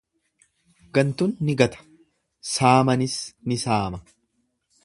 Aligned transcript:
Gantun 0.97 1.35
ni 1.49 1.55
gata, 1.59 1.85
saamanis 2.53 3.21
ni 3.47 3.63
saama. 3.67 4.05